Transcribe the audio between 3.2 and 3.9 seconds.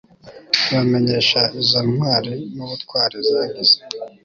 zagize